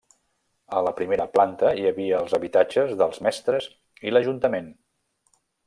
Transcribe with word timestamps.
A 0.77 0.79
la 0.87 0.93
primera 0.99 1.27
planta 1.35 1.73
hi 1.81 1.85
havia 1.89 2.23
els 2.25 2.35
habitatges 2.39 2.95
dels 3.03 3.23
mestres 3.29 3.69
i 4.09 4.15
l'ajuntament. 4.17 4.77